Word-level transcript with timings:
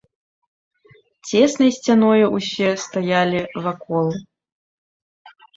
Цеснай 1.31 1.71
сцяною 1.77 2.25
ўсе 2.37 2.69
стаялі 2.87 3.41
вакол. 3.67 4.07